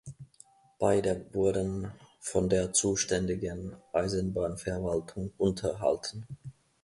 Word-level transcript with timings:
Beide 0.79 1.27
wurden 1.31 1.91
von 2.19 2.49
der 2.49 2.73
zuständigen 2.73 3.75
Eisenbahnverwaltung 3.93 5.31
unterhalten. 5.37 6.25